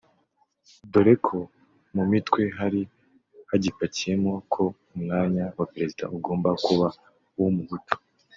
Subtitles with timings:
[0.91, 1.37] dore ko
[1.95, 2.81] mu mitwe hari
[3.49, 4.63] hagipakiyemo ko
[4.95, 6.87] umwanya wa Perezida ugomba kuba
[7.37, 7.93] uw’umuhutu